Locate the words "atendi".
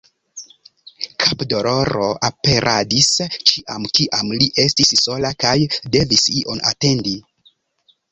6.71-7.15